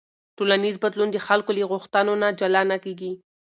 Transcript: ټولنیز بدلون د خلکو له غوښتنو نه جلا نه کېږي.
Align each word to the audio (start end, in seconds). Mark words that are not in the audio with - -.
ټولنیز 0.37 0.75
بدلون 0.83 1.09
د 1.11 1.17
خلکو 1.27 1.51
له 1.57 1.63
غوښتنو 1.71 2.13
نه 2.21 2.27
جلا 2.39 2.61
نه 2.71 2.77
کېږي. 2.83 3.11